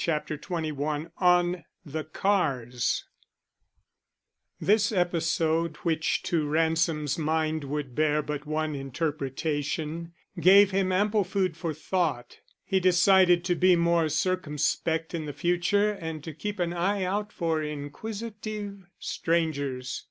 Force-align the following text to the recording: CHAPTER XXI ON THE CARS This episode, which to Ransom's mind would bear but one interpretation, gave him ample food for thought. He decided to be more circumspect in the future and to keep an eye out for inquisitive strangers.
CHAPTER 0.03 0.35
XXI 0.35 1.11
ON 1.19 1.63
THE 1.85 2.03
CARS 2.03 3.05
This 4.59 4.91
episode, 4.91 5.75
which 5.83 6.23
to 6.23 6.49
Ransom's 6.49 7.19
mind 7.19 7.65
would 7.65 7.93
bear 7.93 8.23
but 8.23 8.47
one 8.47 8.73
interpretation, 8.73 10.13
gave 10.39 10.71
him 10.71 10.91
ample 10.91 11.23
food 11.23 11.55
for 11.55 11.71
thought. 11.75 12.39
He 12.65 12.79
decided 12.79 13.45
to 13.45 13.53
be 13.53 13.75
more 13.75 14.09
circumspect 14.09 15.13
in 15.13 15.27
the 15.27 15.33
future 15.33 15.91
and 15.91 16.23
to 16.23 16.33
keep 16.33 16.57
an 16.57 16.73
eye 16.73 17.03
out 17.03 17.31
for 17.31 17.61
inquisitive 17.61 18.85
strangers. 18.97 19.99